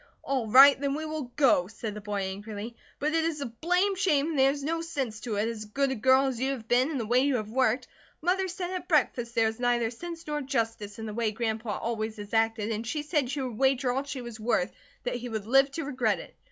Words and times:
"All 0.23 0.47
right, 0.47 0.81
then 0.81 0.95
we 0.95 1.05
will 1.05 1.31
go," 1.35 1.67
said 1.67 1.93
the 1.93 2.01
boy, 2.01 2.21
angrily. 2.23 2.75
"But 2.97 3.13
it 3.13 3.23
is 3.23 3.39
a 3.39 3.45
blame 3.45 3.95
shame 3.95 4.29
and 4.31 4.39
there 4.39 4.49
is 4.49 4.63
no 4.63 4.81
sense 4.81 5.19
to 5.19 5.35
it, 5.35 5.47
as 5.47 5.65
good 5.65 5.91
a 5.91 5.95
girl 5.95 6.25
as 6.25 6.39
you 6.39 6.53
have 6.53 6.67
been, 6.67 6.89
and 6.89 6.99
the 6.99 7.05
way 7.05 7.19
you 7.19 7.35
have 7.35 7.51
worked. 7.51 7.87
Mother 8.19 8.47
said 8.47 8.71
at 8.71 8.87
breakfast 8.87 9.35
there 9.35 9.45
was 9.45 9.59
neither 9.59 9.91
sense 9.91 10.25
nor 10.25 10.41
justice 10.41 10.97
in 10.97 11.05
the 11.05 11.13
way 11.13 11.29
Grandpa 11.31 11.77
always 11.77 12.17
has 12.17 12.33
acted 12.33 12.71
and 12.71 12.87
she 12.87 13.03
said 13.03 13.29
she 13.29 13.41
would 13.43 13.59
wager 13.59 13.91
all 13.91 14.03
she 14.03 14.23
was 14.23 14.39
worth 14.39 14.71
that 15.03 15.17
he 15.17 15.29
would 15.29 15.45
live 15.45 15.69
to 15.73 15.85
regret 15.85 16.17
it. 16.17 16.35